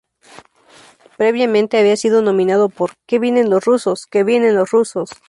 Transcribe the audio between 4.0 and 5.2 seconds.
que vienen los rusos!